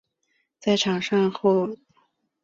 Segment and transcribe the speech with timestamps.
[0.59, 1.79] 在场上的位置是右后卫。